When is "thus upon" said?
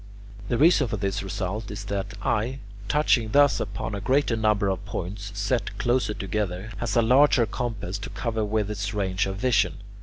3.33-3.93